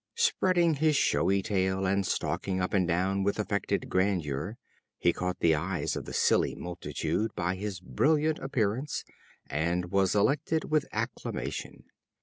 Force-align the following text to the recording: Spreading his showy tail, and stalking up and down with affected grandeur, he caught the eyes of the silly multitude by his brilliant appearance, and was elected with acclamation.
Spreading 0.17 0.73
his 0.77 0.95
showy 0.95 1.43
tail, 1.43 1.85
and 1.85 2.07
stalking 2.07 2.59
up 2.59 2.73
and 2.73 2.87
down 2.87 3.21
with 3.21 3.37
affected 3.37 3.87
grandeur, 3.87 4.57
he 4.97 5.13
caught 5.13 5.39
the 5.41 5.53
eyes 5.53 5.95
of 5.95 6.05
the 6.05 6.11
silly 6.13 6.55
multitude 6.55 7.29
by 7.35 7.53
his 7.53 7.79
brilliant 7.79 8.39
appearance, 8.39 9.05
and 9.47 9.91
was 9.91 10.15
elected 10.15 10.71
with 10.71 10.87
acclamation. 10.91 11.83